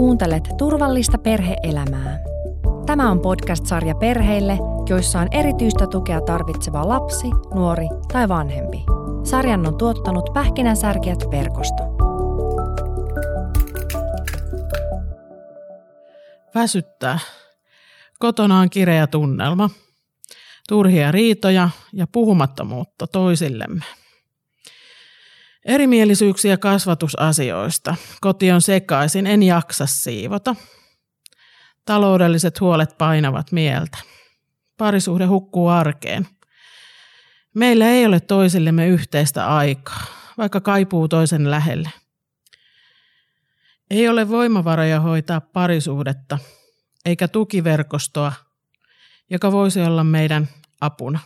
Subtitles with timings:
[0.00, 2.18] Kuuntelet turvallista perheelämää.
[2.86, 4.58] Tämä on podcast-sarja perheille,
[4.88, 8.84] joissa on erityistä tukea tarvitseva lapsi, nuori tai vanhempi.
[9.24, 11.82] Sarjan on tuottanut Pähkinänsärkiät verkosto.
[16.54, 17.18] Väsyttää.
[18.18, 19.70] Kotona on kireä tunnelma.
[20.68, 23.84] Turhia riitoja ja puhumattomuutta toisillemme.
[25.64, 27.94] Erimielisyyksiä kasvatusasioista.
[28.20, 30.56] Koti on sekaisin, en jaksa siivota.
[31.84, 33.98] Taloudelliset huolet painavat mieltä.
[34.76, 36.28] Parisuhde hukkuu arkeen.
[37.54, 40.04] Meillä ei ole toisillemme yhteistä aikaa,
[40.38, 41.90] vaikka kaipuu toisen lähelle.
[43.90, 46.38] Ei ole voimavaroja hoitaa parisuhdetta,
[47.04, 48.32] eikä tukiverkostoa,
[49.30, 50.48] joka voisi olla meidän
[50.80, 51.18] apuna.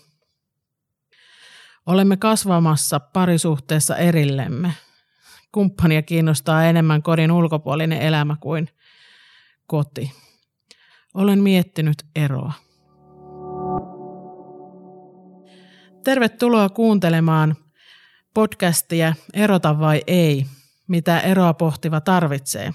[1.87, 4.73] Olemme kasvamassa parisuhteessa erillemme.
[5.53, 8.69] Kumppania kiinnostaa enemmän kodin ulkopuolinen elämä kuin
[9.67, 10.13] koti.
[11.15, 12.53] Olen miettinyt eroa.
[16.05, 17.57] Tervetuloa kuuntelemaan
[18.35, 20.47] podcastia Erota vai ei,
[20.89, 22.75] mitä eroa pohtiva tarvitsee.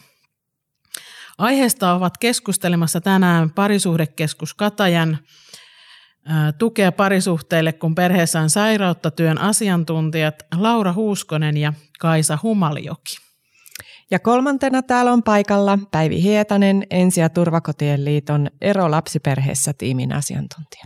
[1.37, 5.17] Aiheesta ovat keskustelemassa tänään parisuhdekeskus Katajan
[6.57, 13.17] tukea parisuhteille, kun perheessä on sairautta työn asiantuntijat Laura Huuskonen ja Kaisa Humaljoki.
[14.11, 20.83] Ja kolmantena täällä on paikalla Päivi Hietanen, Ensi- ja Turvakotien liiton Ero lapsiperheessä tiimin asiantuntija.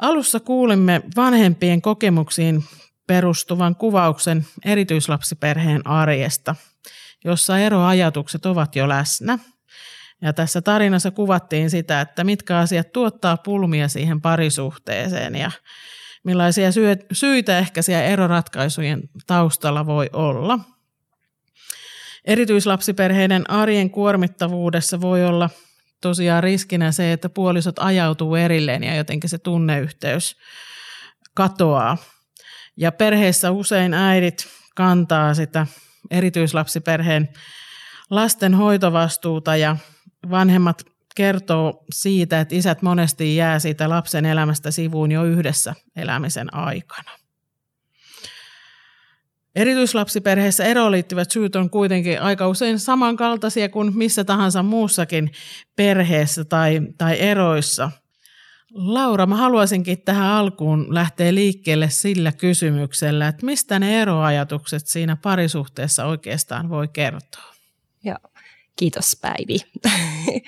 [0.00, 2.64] Alussa kuulimme vanhempien kokemuksiin
[3.06, 6.54] perustuvan kuvauksen erityislapsiperheen arjesta,
[7.24, 9.38] jossa eroajatukset ovat jo läsnä–
[10.22, 15.50] ja tässä tarinassa kuvattiin sitä, että mitkä asiat tuottaa pulmia siihen parisuhteeseen ja
[16.24, 16.70] millaisia
[17.12, 20.58] syitä ehkä siellä eroratkaisujen taustalla voi olla.
[22.24, 25.50] Erityislapsiperheiden arjen kuormittavuudessa voi olla
[26.00, 30.36] tosiaan riskinä se, että puolisot ajautuu erilleen ja jotenkin se tunneyhteys
[31.34, 31.96] katoaa.
[32.76, 35.66] Ja perheessä usein äidit kantaa sitä
[36.10, 37.28] erityislapsiperheen
[38.10, 39.76] lasten hoitovastuuta ja
[40.30, 40.82] vanhemmat
[41.14, 47.10] kertoo siitä, että isät monesti jää siitä lapsen elämästä sivuun jo yhdessä elämisen aikana.
[49.54, 55.32] Erityislapsiperheessä eroon liittyvät syyt on kuitenkin aika usein samankaltaisia kuin missä tahansa muussakin
[55.76, 57.90] perheessä tai, tai eroissa.
[58.70, 66.04] Laura, mä haluaisinkin tähän alkuun lähteä liikkeelle sillä kysymyksellä, että mistä ne eroajatukset siinä parisuhteessa
[66.04, 67.54] oikeastaan voi kertoa?
[68.04, 68.16] Joo.
[68.76, 69.56] Kiitos Päivi.
[69.86, 70.40] uh,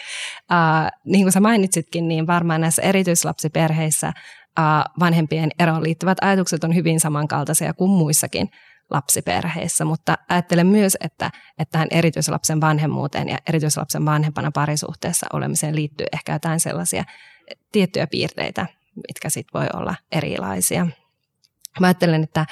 [1.04, 4.12] niin kuin sä mainitsitkin, niin varmaan näissä erityislapsiperheissä
[4.58, 8.50] uh, vanhempien eroon liittyvät ajatukset on hyvin samankaltaisia kuin muissakin
[8.90, 16.06] lapsiperheissä, mutta ajattelen myös, että, että tähän erityislapsen vanhemmuuteen ja erityislapsen vanhempana parisuhteessa olemiseen liittyy
[16.12, 17.04] ehkä jotain sellaisia
[17.72, 18.66] tiettyjä piirteitä,
[19.08, 20.86] mitkä sitten voi olla erilaisia.
[21.80, 22.46] Mä ajattelen, että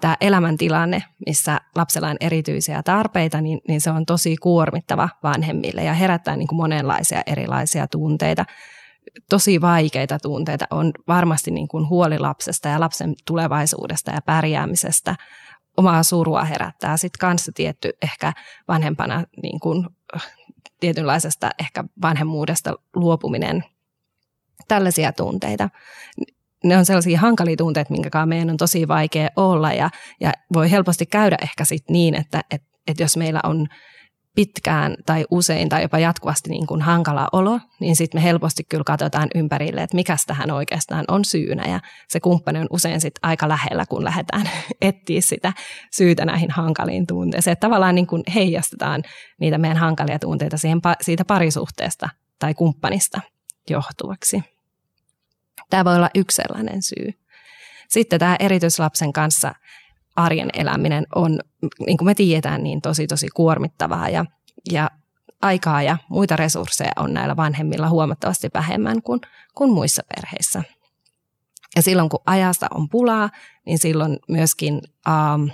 [0.00, 5.94] tämä elämäntilanne, missä lapsella on erityisiä tarpeita, niin, niin se on tosi kuormittava vanhemmille ja
[5.94, 8.44] herättää niin kuin monenlaisia erilaisia tunteita.
[9.30, 15.16] Tosi vaikeita tunteita on varmasti niin kuin huoli lapsesta ja lapsen tulevaisuudesta ja pärjäämisestä.
[15.76, 18.32] Omaa surua herättää sitten kanssa tietty ehkä
[18.68, 19.88] vanhempana niin kuin,
[20.80, 23.64] tietynlaisesta ehkä vanhemmuudesta luopuminen
[24.68, 25.68] tällaisia tunteita
[26.64, 31.06] ne on sellaisia hankalia tunteita, minkä meidän on tosi vaikea olla ja, ja voi helposti
[31.06, 33.66] käydä ehkä sit niin, että et, et jos meillä on
[34.34, 38.84] pitkään tai usein tai jopa jatkuvasti niin kuin hankala olo, niin sitten me helposti kyllä
[38.84, 41.70] katsotaan ympärille, että mikä tähän oikeastaan on syynä.
[41.70, 44.50] Ja se kumppani on usein sitten aika lähellä, kun lähdetään
[44.80, 45.52] etsiä sitä
[45.92, 47.52] syytä näihin hankaliin tunteisiin.
[47.52, 49.02] Että tavallaan niin kuin heijastetaan
[49.40, 52.08] niitä meidän hankalia tunteita siihen, siitä parisuhteesta
[52.38, 53.20] tai kumppanista
[53.70, 54.53] johtuvaksi.
[55.70, 57.12] Tämä voi olla yksi sellainen syy.
[57.88, 59.54] Sitten tämä erityislapsen kanssa
[60.16, 61.40] arjen eläminen on,
[61.86, 64.24] niin kuin me tiedetään, niin tosi tosi kuormittavaa ja,
[64.72, 64.90] ja
[65.42, 69.20] aikaa ja muita resursseja on näillä vanhemmilla huomattavasti vähemmän kuin,
[69.54, 70.62] kuin muissa perheissä.
[71.76, 73.30] Ja silloin kun ajasta on pulaa,
[73.66, 75.44] niin silloin myöskin ähm,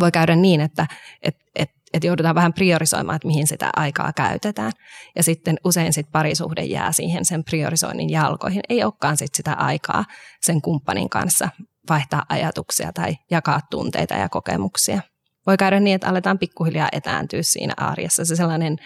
[0.00, 0.86] voi käydä niin, että
[1.22, 4.72] et, et että joudutaan vähän priorisoimaan, että mihin sitä aikaa käytetään.
[5.16, 8.60] Ja sitten usein sit parisuhde jää siihen sen priorisoinnin jalkoihin.
[8.68, 10.04] Ei olekaan sit sitä aikaa
[10.42, 11.48] sen kumppanin kanssa
[11.90, 15.00] vaihtaa ajatuksia tai jakaa tunteita ja kokemuksia.
[15.46, 18.24] Voi käydä niin, että aletaan pikkuhiljaa etääntyä siinä arjessa.
[18.24, 18.76] Se sellainen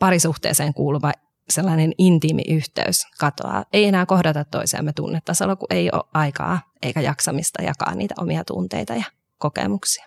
[0.00, 1.12] parisuhteeseen kuuluva
[1.50, 3.64] sellainen intiimi yhteys katoaa.
[3.72, 8.94] Ei enää kohdata toisiamme tunnetasolla, kun ei ole aikaa eikä jaksamista jakaa niitä omia tunteita
[8.94, 9.04] ja
[9.38, 10.06] kokemuksia.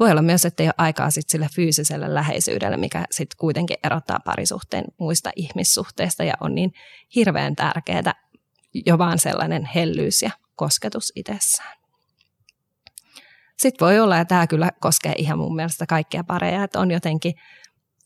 [0.00, 4.18] Voi olla myös, että ei ole aikaa sit sille fyysiselle läheisyydelle, mikä sitten kuitenkin erottaa
[4.24, 6.72] parisuhteen muista ihmissuhteista ja on niin
[7.14, 8.14] hirveän tärkeää
[8.86, 11.78] jo vaan sellainen hellyys ja kosketus itsessään.
[13.56, 17.34] Sitten voi olla, ja tämä kyllä koskee ihan mun mielestä kaikkia pareja, että on jotenkin,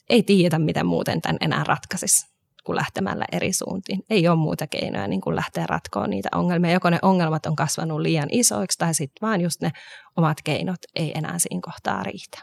[0.08, 2.35] ei tiedä miten muuten tämän enää ratkaisisi
[2.66, 4.02] kuin lähtemällä eri suuntiin.
[4.10, 6.72] Ei ole muuta keinoja niin kuin lähteä ratkoon niitä ongelmia.
[6.72, 9.70] Joko ne ongelmat on kasvanut liian isoiksi tai sitten vaan just ne
[10.16, 12.38] omat keinot ei enää siinä kohtaa riitä.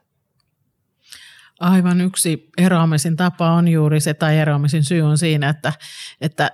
[1.60, 5.74] Aivan yksi eroamisen tapa on juuri se, tai eroamisen syy on siinä, että,
[6.22, 6.52] että,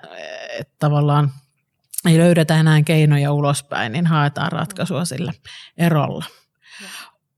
[0.60, 1.32] että tavallaan
[2.08, 5.34] ei löydetä enää keinoja ulospäin, niin haetaan ratkaisua sillä
[5.78, 6.26] erolla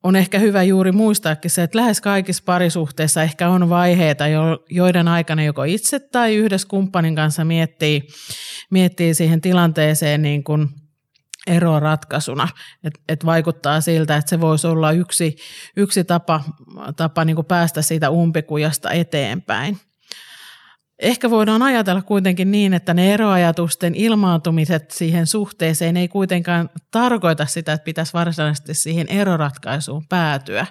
[0.04, 4.24] on ehkä hyvä juuri muistaakin se, että lähes kaikissa parisuhteissa ehkä on vaiheita,
[4.70, 8.08] joiden aikana joko itse tai yhdessä kumppanin kanssa miettii,
[8.70, 10.70] miettii siihen tilanteeseen niin kuin
[11.48, 12.48] eroratkaisuna.
[12.84, 15.36] Et, et vaikuttaa siltä, että se voisi olla yksi,
[15.78, 16.44] yksi tapa,
[16.96, 19.78] tapa niin kuin päästä siitä umpikujasta eteenpäin.
[21.02, 27.74] Ehkä voidaan ajatella kuitenkin niin, että ne eroajatusten ilmaantumiset siihen suhteeseen ei kuitenkaan tarkoita sitä,
[27.74, 30.66] että pitäisi varsinaisesti siihen eroratkaisuun päätyä,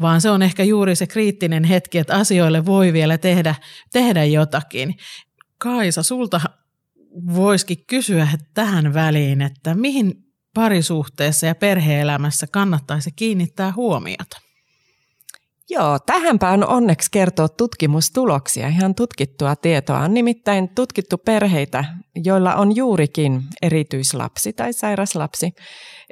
[0.00, 3.54] vaan se on ehkä juuri se kriittinen hetki, että asioille voi vielä tehdä,
[3.92, 4.96] tehdä jotakin.
[5.58, 6.40] Kaisa, sulta
[7.34, 10.14] voisikin kysyä tähän väliin, että mihin
[10.54, 14.47] parisuhteessa ja perheelämässä kannattaisi kiinnittää huomiota?
[15.70, 19.98] Joo, tähänpä on onneksi kertoa tutkimustuloksia, ihan tutkittua tietoa.
[19.98, 21.84] On nimittäin tutkittu perheitä,
[22.24, 25.52] joilla on juurikin erityislapsi tai sairaslapsi,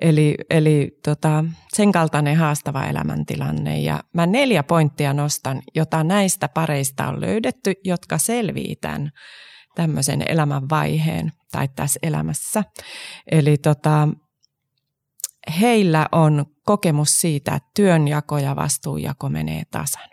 [0.00, 1.44] eli, eli tota,
[1.75, 3.81] sen kaltainen haastava elämäntilanne.
[3.81, 9.11] Ja mä neljä pointtia nostan, jota näistä pareista on löydetty, jotka selvii tämän
[9.75, 12.64] tämmöisen elämänvaiheen tai tässä elämässä.
[13.31, 14.09] Eli tota,
[15.60, 20.08] heillä on kokemus siitä, että työnjako ja vastuunjako menee tasan.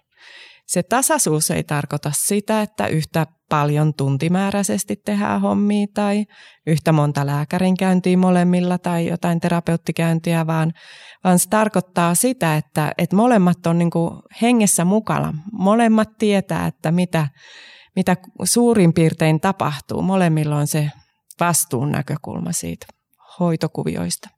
[0.68, 6.25] Se tasaisuus ei tarkoita sitä, että yhtä paljon tuntimääräisesti tehdään hommia tai
[6.68, 10.74] yhtä monta lääkärin käyntiä molemmilla tai jotain terapeuttikäyntiä, vaan,
[11.24, 13.91] vaan se tarkoittaa sitä, että, että molemmat on niin
[14.41, 15.33] hengessä mukana.
[15.51, 17.27] Molemmat tietää, että mitä,
[17.95, 20.01] mitä suurin piirtein tapahtuu.
[20.01, 20.91] Molemmilla on se
[21.39, 22.86] vastuun näkökulma siitä
[23.39, 24.29] hoitokuvioista.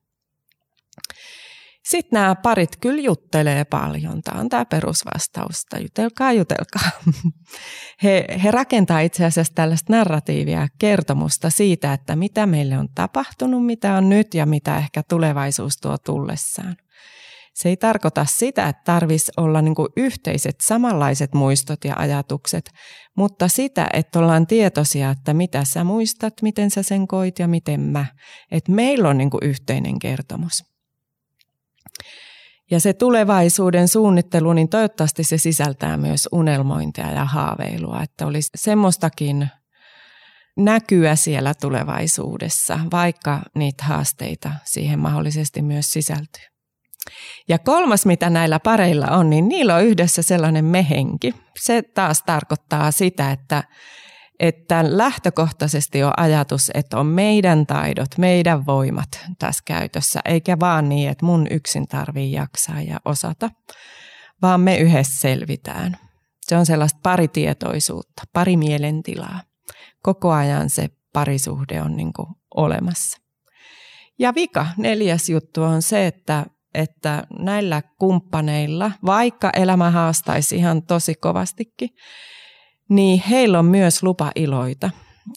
[1.85, 4.21] Sitten nämä parit kyllä juttelee paljon.
[4.21, 6.89] Tämä on tämä perusvastaus, jutelkaa, jutelkaa.
[8.03, 13.93] He, he rakentaa itse asiassa tällaista narratiivia, kertomusta siitä, että mitä meille on tapahtunut, mitä
[13.93, 16.75] on nyt ja mitä ehkä tulevaisuus tuo tullessaan.
[17.53, 22.69] Se ei tarkoita sitä, että tarvitsisi olla niin yhteiset samanlaiset muistot ja ajatukset,
[23.17, 27.79] mutta sitä, että ollaan tietoisia, että mitä sä muistat, miten sä sen koit ja miten
[27.79, 28.05] mä.
[28.51, 30.74] Että meillä on niin yhteinen kertomus.
[32.71, 39.47] Ja se tulevaisuuden suunnittelu, niin toivottavasti se sisältää myös unelmointia ja haaveilua, että olisi semmoistakin
[40.57, 46.43] näkyä siellä tulevaisuudessa, vaikka niitä haasteita siihen mahdollisesti myös sisältyy.
[47.47, 51.33] Ja kolmas, mitä näillä pareilla on, niin niillä on yhdessä sellainen mehenki.
[51.59, 53.63] Se taas tarkoittaa sitä, että
[54.39, 61.09] että lähtökohtaisesti on ajatus, että on meidän taidot, meidän voimat tässä käytössä, eikä vaan niin,
[61.09, 63.49] että mun yksin tarvii jaksaa ja osata,
[64.41, 65.97] vaan me yhdessä selvitään.
[66.41, 69.41] Se on sellaista paritietoisuutta, pari mielentilaa.
[70.01, 73.17] Koko ajan se parisuhde on niin kuin olemassa.
[74.19, 81.15] Ja vika, neljäs juttu on se, että, että näillä kumppaneilla, vaikka elämä haastaisi ihan tosi
[81.15, 81.89] kovastikin,
[82.89, 84.89] niin heillä on myös lupa iloita.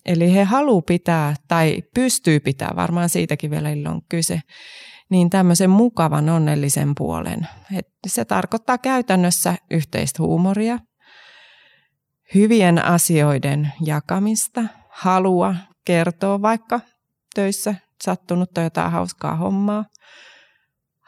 [0.07, 4.41] Eli he haluaa pitää tai pystyy pitää, varmaan siitäkin vielä on kyse,
[5.11, 7.49] niin tämmöisen mukavan onnellisen puolen.
[7.77, 10.79] Et se tarkoittaa käytännössä yhteistä huumoria,
[12.35, 16.81] hyvien asioiden jakamista, halua kertoa vaikka
[17.35, 17.75] töissä
[18.05, 19.85] sattunutta jotain hauskaa hommaa,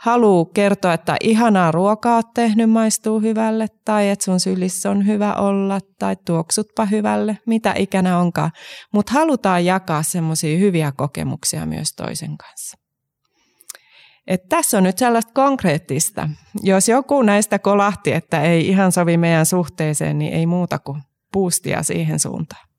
[0.01, 5.35] haluaa kertoa, että ihanaa ruokaa oot tehnyt, maistuu hyvälle, tai että sun sylissä on hyvä
[5.35, 8.51] olla, tai tuoksutpa hyvälle, mitä ikänä onkaan.
[8.93, 12.79] Mutta halutaan jakaa semmoisia hyviä kokemuksia myös toisen kanssa.
[14.27, 16.29] Et tässä on nyt sellaista konkreettista.
[16.63, 21.03] Jos joku näistä kolahti, että ei ihan sovi meidän suhteeseen, niin ei muuta kuin
[21.33, 22.70] puustia siihen suuntaan.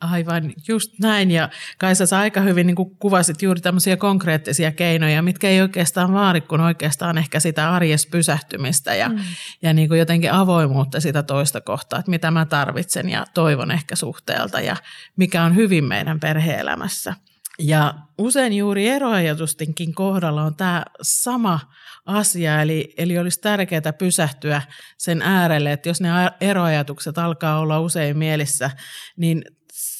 [0.00, 1.30] Aivan, just näin.
[1.30, 6.12] Ja Kaisa, sä aika hyvin niin kuin kuvasit juuri tämmöisiä konkreettisia keinoja, mitkä ei oikeastaan
[6.12, 9.18] vaadi, kun oikeastaan ehkä sitä arjes pysähtymistä ja, mm.
[9.62, 13.96] ja niin kuin jotenkin avoimuutta sitä toista kohtaa, että mitä mä tarvitsen ja toivon ehkä
[13.96, 14.76] suhteelta ja
[15.16, 17.14] mikä on hyvin meidän perheelämässä.
[17.58, 21.60] Ja usein juuri eroajatustenkin kohdalla on tämä sama
[22.06, 24.62] asia, eli, eli olisi tärkeää pysähtyä
[24.98, 26.08] sen äärelle, että jos ne
[26.40, 28.70] eroajatukset alkaa olla usein mielessä,
[29.16, 29.44] niin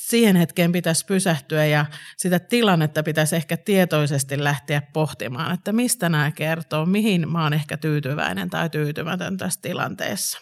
[0.08, 1.86] siihen hetkeen pitäisi pysähtyä ja
[2.16, 7.76] sitä tilannetta pitäisi ehkä tietoisesti lähteä pohtimaan, että mistä nämä kertoo, mihin mä oon ehkä
[7.76, 10.38] tyytyväinen tai tyytymätön tässä tilanteessa.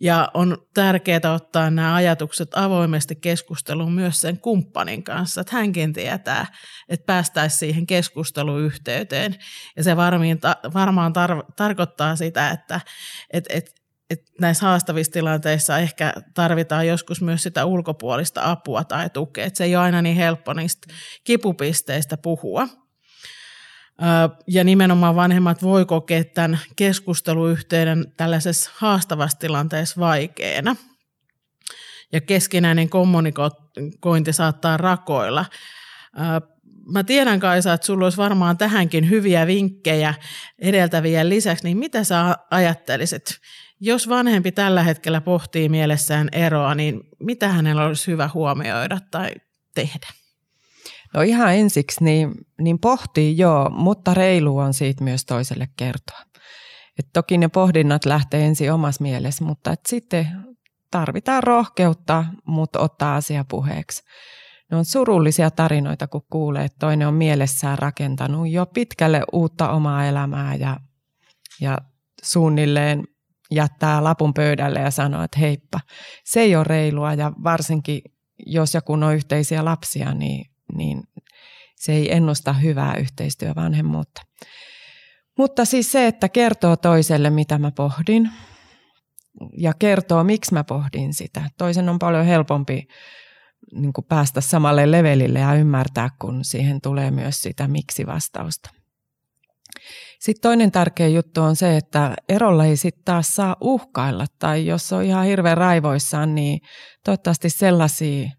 [0.00, 6.46] Ja on tärkeää ottaa nämä ajatukset avoimesti keskusteluun myös sen kumppanin kanssa, että hänkin tietää,
[6.88, 9.36] että päästäisiin siihen keskusteluyhteyteen.
[9.76, 10.40] Ja se varmiin,
[10.74, 12.80] varmaan tar- tarkoittaa sitä, että
[13.32, 13.81] et, et,
[14.40, 19.44] näissä haastavissa tilanteissa ehkä tarvitaan joskus myös sitä ulkopuolista apua tai tukea.
[19.44, 22.68] Et se ei ole aina niin helppo niistä kipupisteistä puhua.
[24.46, 30.76] Ja nimenomaan vanhemmat voi kokea tämän keskusteluyhteyden tällaisessa haastavassa tilanteessa vaikeana.
[32.12, 35.44] Ja keskinäinen kommunikointi saattaa rakoilla.
[36.92, 40.14] Mä tiedän Kaisa, että sulla olisi varmaan tähänkin hyviä vinkkejä
[40.58, 43.38] edeltävien lisäksi, niin mitä sä ajattelisit?
[43.84, 49.30] Jos vanhempi tällä hetkellä pohtii mielessään eroa, niin mitä hänellä olisi hyvä huomioida tai
[49.74, 50.06] tehdä?
[51.14, 56.18] No ihan ensiksi niin, niin pohtii joo, mutta reilu on siitä myös toiselle kertoa.
[56.98, 60.28] Et toki ne pohdinnat lähtee ensin omassa mielessä, mutta et sitten
[60.90, 64.02] tarvitaan rohkeutta, mutta ottaa asia puheeksi.
[64.70, 70.06] Ne on surullisia tarinoita, kun kuulee, että toinen on mielessään rakentanut jo pitkälle uutta omaa
[70.06, 70.76] elämää ja,
[71.60, 71.78] ja
[72.22, 73.04] suunnilleen
[73.54, 75.80] jättää lapun pöydälle ja sanoo, että heippa.
[76.24, 78.02] Se ei ole reilua ja varsinkin
[78.46, 81.02] jos ja kun on yhteisiä lapsia, niin niin
[81.76, 84.22] se ei ennusta hyvää yhteistyövanhemmuutta.
[85.38, 88.30] Mutta siis se, että kertoo toiselle, mitä mä pohdin,
[89.58, 91.50] ja kertoo, miksi mä pohdin sitä.
[91.58, 92.86] Toisen on paljon helpompi
[93.72, 98.70] niin kuin päästä samalle levelille ja ymmärtää, kun siihen tulee myös sitä miksi-vastausta.
[100.22, 104.92] Sitten toinen tärkeä juttu on se, että erolla ei sitten taas saa uhkailla, tai jos
[104.92, 106.60] on ihan hirveän raivoissaan, niin
[107.04, 108.30] toivottavasti sellaisia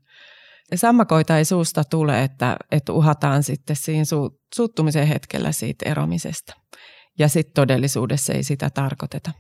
[0.75, 6.53] sammakoita ei suusta tule, että, että uhataan sitten siinä su, suuttumisen hetkellä siitä eromisesta.
[7.19, 9.31] Ja sitten todellisuudessa ei sitä tarkoiteta.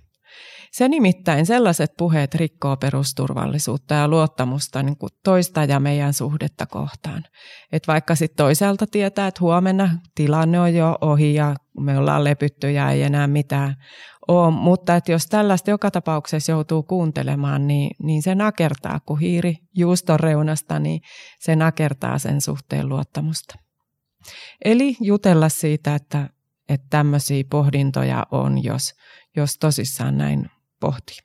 [0.73, 7.23] Se nimittäin sellaiset puheet rikkoo perusturvallisuutta ja luottamusta niin kuin toista ja meidän suhdetta kohtaan.
[7.71, 12.71] Et vaikka sitten toisaalta tietää, että huomenna tilanne on jo ohi ja me ollaan lepytty
[12.71, 13.75] ja ei enää mitään
[14.27, 19.55] ole, mutta että jos tällaista joka tapauksessa joutuu kuuntelemaan, niin, niin se nakertaa, kun hiiri
[19.75, 21.01] juuston reunasta, niin
[21.39, 23.55] se nakertaa sen suhteen luottamusta.
[24.65, 26.29] Eli jutella siitä, että,
[26.69, 28.93] että tämmöisiä pohdintoja on, jos,
[29.35, 30.49] jos tosissaan näin
[30.83, 31.17] pohtii.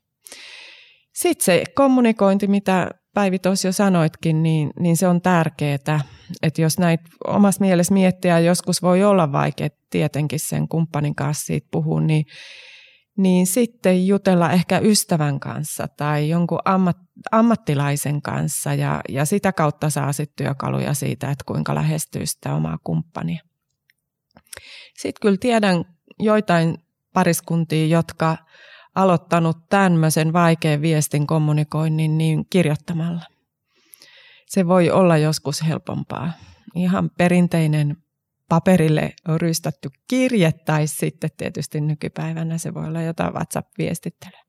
[1.14, 6.00] Sitten se kommunikointi, mitä Päivi tuossa jo sanoitkin, niin, niin se on tärkeää,
[6.42, 11.68] että jos näitä omassa mielessä miettiä, joskus voi olla vaikea tietenkin sen kumppanin kanssa siitä
[11.70, 12.24] puhua, niin,
[13.16, 16.96] niin sitten jutella ehkä ystävän kanssa tai jonkun ammat,
[17.32, 22.78] ammattilaisen kanssa ja, ja sitä kautta saa sitten työkaluja siitä, että kuinka lähestyy sitä omaa
[22.84, 23.40] kumppania.
[24.98, 25.84] Sitten kyllä tiedän
[26.18, 26.78] joitain
[27.14, 28.36] pariskuntia, jotka
[28.94, 33.22] aloittanut tämmöisen vaikean viestin kommunikoinnin niin kirjoittamalla.
[34.46, 36.32] Se voi olla joskus helpompaa.
[36.74, 37.96] Ihan perinteinen
[38.48, 44.44] paperille rystätty kirje tai sitten tietysti nykypäivänä se voi olla jotain WhatsApp-viestittelyä.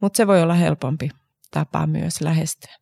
[0.00, 1.10] Mutta se voi olla helpompi
[1.50, 2.81] tapa myös lähestyä.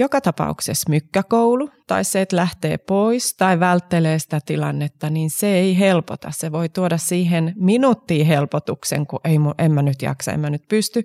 [0.00, 5.78] Joka tapauksessa mykkäkoulu tai se, että lähtee pois tai välttelee sitä tilannetta, niin se ei
[5.78, 6.30] helpota.
[6.30, 10.68] Se voi tuoda siihen minuuttiin helpotuksen, kun ei, en mä nyt jaksa, en mä nyt
[10.68, 11.02] pysty.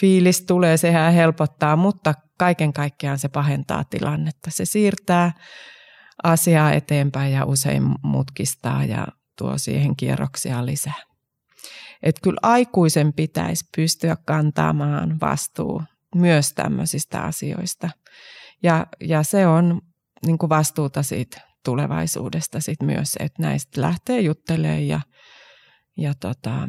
[0.00, 4.50] Fiilis tulee, sehän helpottaa, mutta kaiken kaikkiaan se pahentaa tilannetta.
[4.50, 5.32] Se siirtää
[6.22, 9.06] asiaa eteenpäin ja usein mutkistaa ja
[9.38, 11.02] tuo siihen kierroksia lisää.
[12.02, 15.82] Että kyllä aikuisen pitäisi pystyä kantamaan vastuu
[16.14, 17.90] myös tämmöisistä asioista.
[18.62, 19.80] Ja, ja se on
[20.26, 25.00] niin kuin vastuuta siitä tulevaisuudesta sit myös, että näistä lähtee juttelemaan ja,
[25.96, 26.68] ja tota,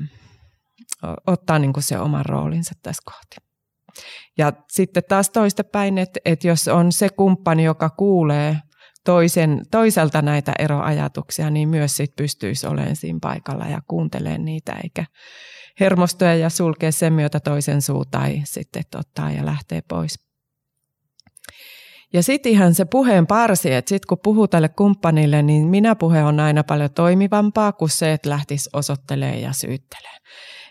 [1.27, 3.50] ottaa niin kuin se oman roolinsa tässä kohti.
[4.38, 8.58] Ja sitten taas toistepäin, että, että jos on se kumppani, joka kuulee
[9.05, 15.05] toisen, toiselta näitä eroajatuksia, niin myös sit pystyisi olemaan siinä paikalla ja kuuntelemaan niitä, eikä
[15.79, 20.28] hermostua ja sulkea sen myötä toisen suu tai sitten ottaa ja lähtee pois.
[22.13, 26.24] Ja sitten ihan se puheen parsi, että sitten kun puhuu tälle kumppanille, niin minä puhe
[26.24, 30.18] on aina paljon toimivampaa kuin se, että lähtisi osoittelee ja syyttelee.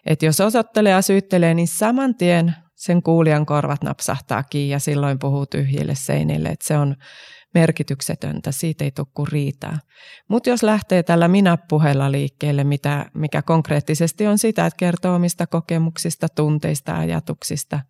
[0.07, 5.19] Että jos osoittelee ja syyttelee, niin saman tien sen kuulijan korvat napsahtaa kiinni ja silloin
[5.19, 6.49] puhuu tyhjille seinille.
[6.49, 6.97] Että se on
[7.55, 9.79] merkityksetöntä, siitä ei tule kuin riitaa.
[10.29, 16.29] Mutta jos lähtee tällä minä-puheella liikkeelle, mitä, mikä konkreettisesti on sitä, että kertoo omista kokemuksista,
[16.29, 17.81] tunteista, ajatuksista,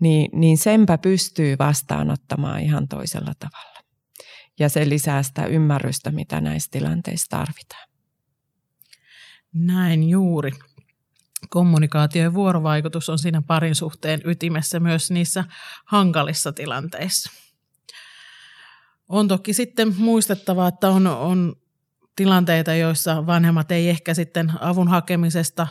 [0.00, 3.80] niin, niin senpä pystyy vastaanottamaan ihan toisella tavalla.
[4.58, 7.88] Ja se lisää sitä ymmärrystä, mitä näissä tilanteissa tarvitaan.
[9.52, 10.50] Näin juuri.
[11.50, 15.44] Kommunikaatio ja vuorovaikutus on siinä parin suhteen ytimessä myös niissä
[15.84, 17.30] hankalissa tilanteissa.
[19.08, 21.56] On toki sitten muistettava, että on, on
[22.16, 25.66] tilanteita, joissa vanhemmat ei ehkä sitten avun hakemisesta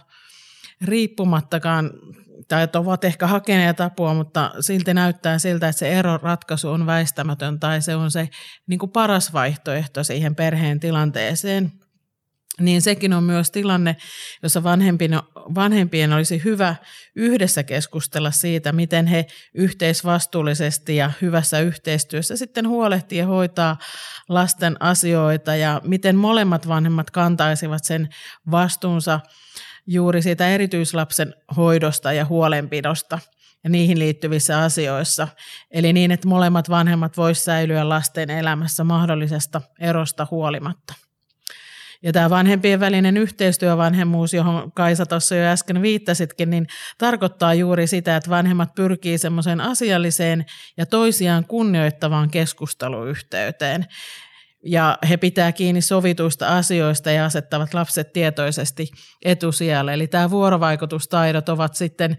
[0.82, 1.92] riippumattakaan,
[2.48, 7.82] tai ovat ehkä hakeneet apua, mutta silti näyttää siltä, että se eroratkaisu on väistämätön tai
[7.82, 8.30] se on se
[8.68, 11.72] niin kuin paras vaihtoehto siihen perheen tilanteeseen.
[12.60, 13.96] Niin sekin on myös tilanne,
[14.44, 16.76] jossa vanhempien, vanhempien olisi hyvä
[17.16, 23.78] yhdessä keskustella siitä, miten he yhteisvastuullisesti ja hyvässä yhteistyössä sitten huolehtii ja hoitaa
[24.30, 28.10] lasten asioita ja miten molemmat vanhemmat kantaisivat sen
[28.52, 29.20] vastuunsa
[29.88, 33.20] juuri siitä erityislapsen hoidosta ja huolenpidosta
[33.64, 35.28] ja niihin liittyvissä asioissa.
[35.72, 40.94] Eli niin, että molemmat vanhemmat voisivat säilyä lasten elämässä mahdollisesta erosta huolimatta.
[42.04, 48.16] Ja tämä vanhempien välinen yhteistyövanhemmuus, johon Kaisa tuossa jo äsken viittasitkin, niin tarkoittaa juuri sitä,
[48.16, 50.46] että vanhemmat pyrkii semmoiseen asialliseen
[50.78, 53.86] ja toisiaan kunnioittavaan keskusteluyhteyteen.
[54.66, 58.88] Ja he pitää kiinni sovituista asioista ja asettavat lapset tietoisesti
[59.26, 59.94] etusijalle.
[59.94, 62.18] Eli tämä vuorovaikutustaidot ovat sitten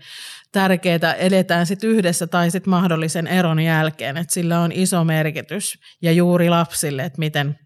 [0.52, 4.16] tärkeitä, eletään sitten yhdessä tai sitten mahdollisen eron jälkeen.
[4.16, 7.58] Että sillä on iso merkitys ja juuri lapsille, että miten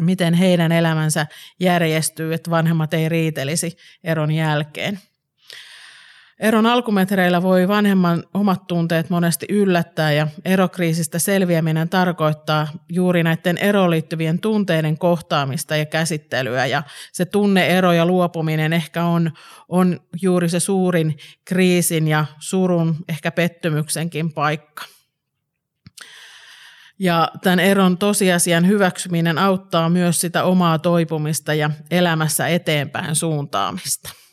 [0.00, 1.26] miten heidän elämänsä
[1.60, 4.98] järjestyy, että vanhemmat ei riitelisi eron jälkeen.
[6.40, 13.90] Eron alkumetreillä voi vanhemman omat tunteet monesti yllättää ja erokriisistä selviäminen tarkoittaa juuri näiden eroon
[13.90, 19.32] liittyvien tunteiden kohtaamista ja käsittelyä ja se tunneero ja luopuminen ehkä on,
[19.68, 24.84] on juuri se suurin kriisin ja surun, ehkä pettymyksenkin paikka.
[26.98, 34.27] Ja tämän eron tosiasian hyväksyminen auttaa myös sitä omaa toipumista ja elämässä eteenpäin suuntaamista.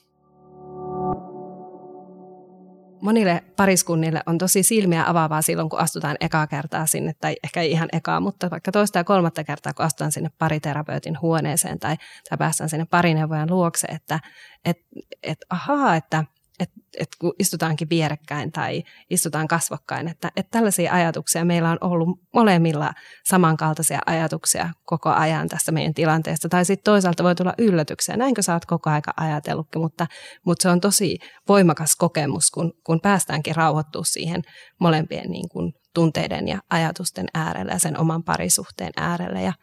[3.01, 7.71] Monille pariskunnille on tosi silmiä avaavaa silloin, kun astutaan ekaa kertaa sinne, tai ehkä ei
[7.71, 11.95] ihan ekaa, mutta vaikka toista ja kolmatta kertaa, kun astutaan sinne pariterapeutin huoneeseen tai,
[12.29, 14.19] tai päästään sinne parineuvojan luokse, että
[14.65, 14.77] et,
[15.23, 16.23] et, ahaa, että
[16.60, 22.20] että et kun istutaankin vierekkäin tai istutaan kasvokkain, että et tällaisia ajatuksia meillä on ollut
[22.34, 26.50] molemmilla samankaltaisia ajatuksia koko ajan tästä meidän tilanteesta.
[26.50, 30.08] Tai sitten toisaalta voi tulla yllätyksiä, näinkö sä oot koko aika ajatellutkin, mutta,
[30.46, 34.41] mutta se on tosi voimakas kokemus, kun, kun päästäänkin rauhoittua siihen
[34.80, 39.41] molempien niin kuin, tunteiden ja ajatusten äärelle ja sen oman parisuhteen äärelle.
[39.41, 39.54] Ja,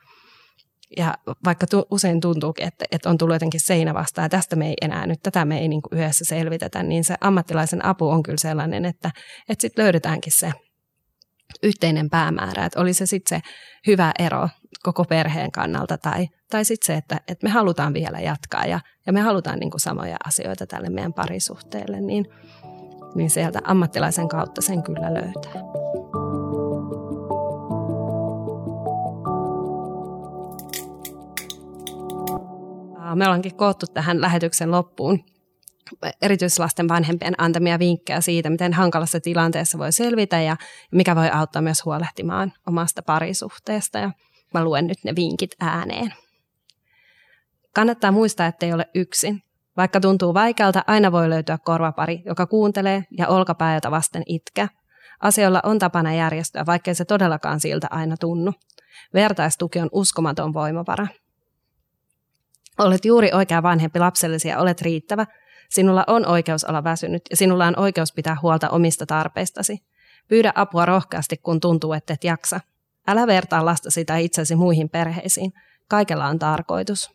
[0.96, 4.74] ja vaikka tu, usein tuntuukin, että, että on tullut jotenkin seinä vastaan, tästä me ei
[4.82, 8.38] enää nyt, tätä me ei niin kuin yhdessä selvitetä, niin se ammattilaisen apu on kyllä
[8.38, 9.10] sellainen, että,
[9.48, 10.52] että sitten löydetäänkin se
[11.62, 13.48] yhteinen päämäärä, että oli se sitten se
[13.86, 14.48] hyvä ero
[14.82, 19.12] koko perheen kannalta tai, tai sitten se, että, että me halutaan vielä jatkaa ja, ja
[19.12, 22.26] me halutaan niin kuin samoja asioita tälle meidän parisuhteelle, niin,
[23.14, 25.62] niin sieltä ammattilaisen kautta sen kyllä löytää.
[33.14, 35.24] Me ollaankin koottu tähän lähetyksen loppuun
[36.22, 40.56] erityislasten vanhempien antamia vinkkejä siitä, miten hankalassa tilanteessa voi selvitä ja
[40.90, 43.98] mikä voi auttaa myös huolehtimaan omasta parisuhteesta.
[43.98, 44.10] Ja
[44.54, 46.14] mä luen nyt ne vinkit ääneen.
[47.74, 49.42] Kannattaa muistaa, ettei ole yksin.
[49.76, 54.68] Vaikka tuntuu vaikealta, aina voi löytyä korvapari, joka kuuntelee ja olkapäätä vasten itkä.
[55.20, 58.52] Asioilla on tapana järjestyä, vaikkei se todellakaan siltä aina tunnu.
[59.14, 61.06] Vertaistuki on uskomaton voimavara.
[62.78, 65.26] Olet juuri oikea vanhempi lapsellesi ja olet riittävä.
[65.68, 69.78] Sinulla on oikeus olla väsynyt ja sinulla on oikeus pitää huolta omista tarpeistasi.
[70.28, 72.60] Pyydä apua rohkeasti, kun tuntuu, että et jaksa.
[73.08, 75.52] Älä vertaa lastasi tai itsesi muihin perheisiin.
[75.88, 77.10] Kaikella on tarkoitus.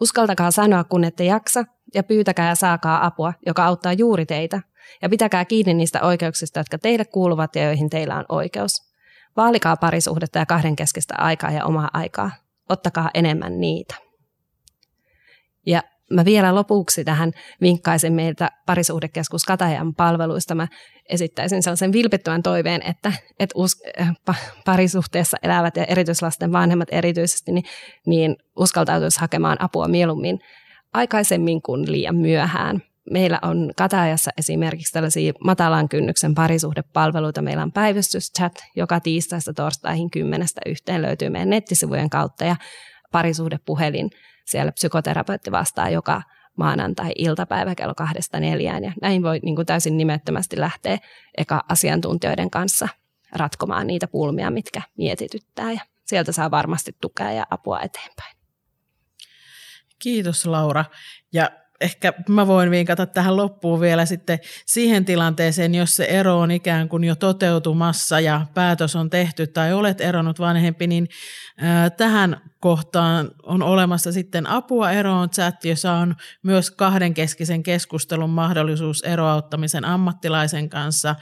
[0.00, 4.60] Uskaltakaa sanoa, kun ette jaksa, ja pyytäkää ja saakaa apua, joka auttaa juuri teitä.
[5.02, 8.72] Ja pitäkää kiinni niistä oikeuksista, jotka teille kuuluvat ja joihin teillä on oikeus.
[9.36, 12.30] Vaalikaa parisuhdetta ja kahdenkeskistä aikaa ja omaa aikaa
[12.70, 13.94] ottakaa enemmän niitä.
[15.66, 20.54] Ja mä vielä lopuksi tähän vinkkaisin meiltä parisuhdekeskus Katajan palveluista.
[20.54, 20.68] Mä
[21.08, 24.16] esittäisin sellaisen vilpittömän toiveen, että, että us, äh,
[24.64, 27.64] parisuhteessa elävät ja erityislasten vanhemmat erityisesti, niin,
[28.06, 30.38] niin uskaltautuisi hakemaan apua mieluummin
[30.92, 32.82] aikaisemmin kuin liian myöhään.
[33.10, 37.42] Meillä on Kataajassa esimerkiksi tällaisia matalan kynnyksen parisuhdepalveluita.
[37.42, 42.56] Meillä on päivystyschat joka tiistaista torstaihin kymmenestä yhteen löytyy meidän nettisivujen kautta ja
[43.12, 44.10] parisuhdepuhelin.
[44.44, 46.22] Siellä psykoterapeutti vastaa joka
[46.56, 48.84] maanantai-iltapäivä kello kahdesta neljään.
[48.84, 50.98] Ja näin voi niin kuin täysin nimettömästi lähteä
[51.36, 52.88] eka asiantuntijoiden kanssa
[53.32, 55.72] ratkomaan niitä pulmia, mitkä mietityttää.
[55.72, 58.36] Ja sieltä saa varmasti tukea ja apua eteenpäin.
[59.98, 60.84] Kiitos Laura.
[61.32, 66.50] Ja ehkä mä voin vinkata tähän loppuun vielä sitten siihen tilanteeseen, jos se ero on
[66.50, 71.08] ikään kuin jo toteutumassa ja päätös on tehty tai olet eronnut vanhempi, niin
[71.96, 79.84] tähän kohtaan on olemassa sitten apua eroon chat, jossa on myös kahdenkeskisen keskustelun mahdollisuus eroauttamisen
[79.84, 81.14] ammattilaisen kanssa.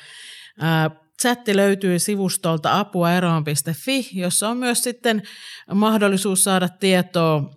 [1.23, 5.23] Chatti löytyy sivustolta apuaeroon.fi, jossa on myös sitten
[5.75, 7.51] mahdollisuus saada tietoa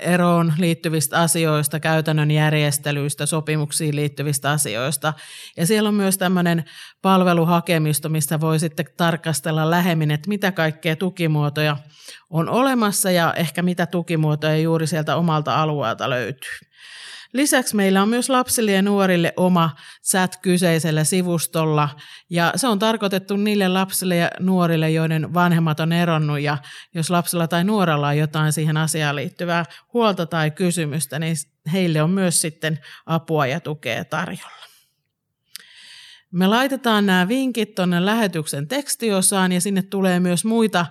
[0.00, 5.14] eroon liittyvistä asioista, käytännön järjestelyistä, sopimuksiin liittyvistä asioista.
[5.56, 6.64] Ja siellä on myös tämmöinen
[7.02, 11.76] palveluhakemisto, mistä voi sitten tarkastella lähemmin, että mitä kaikkea tukimuotoja
[12.30, 16.58] on olemassa ja ehkä mitä tukimuotoja juuri sieltä omalta alueelta löytyy.
[17.32, 19.70] Lisäksi meillä on myös lapsille ja nuorille oma
[20.10, 21.88] chat kyseisellä sivustolla
[22.30, 26.58] ja se on tarkoitettu niille lapsille ja nuorille, joiden vanhemmat on eronnut ja
[26.94, 31.36] jos lapsella tai nuorella on jotain siihen asiaan liittyvää huolta tai kysymystä, niin
[31.72, 34.58] heille on myös sitten apua ja tukea tarjolla.
[36.32, 40.86] Me laitetaan nämä vinkit tuonne lähetyksen tekstiosaan ja sinne tulee myös muita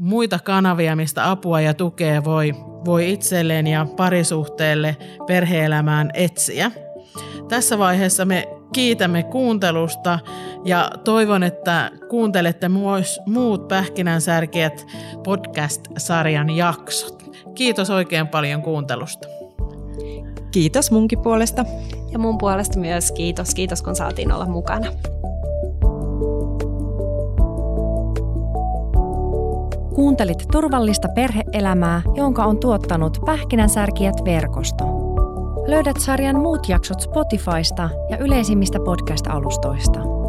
[0.00, 6.70] muita kanavia, mistä apua ja tukea voi, voi itselleen ja parisuhteelle, perheelämään etsiä.
[7.48, 10.18] Tässä vaiheessa me kiitämme kuuntelusta
[10.64, 14.86] ja toivon, että kuuntelette myös muut Pähkinänsärkiät
[15.24, 17.36] podcast-sarjan jaksot.
[17.54, 19.28] Kiitos oikein paljon kuuntelusta.
[20.50, 21.64] Kiitos munkin puolesta.
[22.12, 23.54] Ja mun puolesta myös kiitos.
[23.54, 24.86] Kiitos kun saatiin olla mukana.
[29.94, 34.84] Kuuntelit turvallista perheelämää, jonka on tuottanut Pähkinänsärkijät verkosto.
[35.66, 40.19] Löydät sarjan muut jaksot Spotifysta ja yleisimmistä podcast-alustoista.